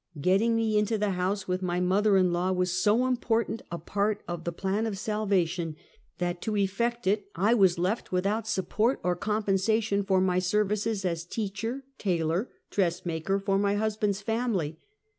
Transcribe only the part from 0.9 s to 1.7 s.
the house with